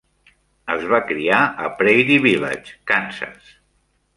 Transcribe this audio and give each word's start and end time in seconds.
Es 0.75 0.85
va 0.93 0.99
criar 1.11 1.41
a 1.65 1.71
Prairie 1.81 2.25
Village, 2.25 2.75
Kansas. 2.93 3.53